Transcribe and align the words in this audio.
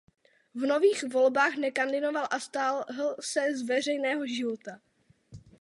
V 0.55 0.65
nových 0.65 1.03
volbách 1.03 1.55
nekandidoval 1.55 2.27
a 2.31 2.39
stáhl 2.39 3.15
se 3.19 3.57
z 3.57 3.61
veřejného 3.67 4.27
života. 4.27 4.79